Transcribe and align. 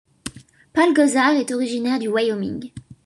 Paul 0.73 0.95
Gosar 0.95 1.33
est 1.35 1.51
originaire 1.53 1.99
du 1.99 2.07
Wyoming. 2.07 2.71